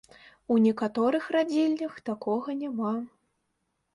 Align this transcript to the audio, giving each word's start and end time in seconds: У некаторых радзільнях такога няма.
У 0.53 0.55
некаторых 0.67 1.27
радзільнях 1.35 1.93
такога 2.09 2.57
няма. 2.63 2.93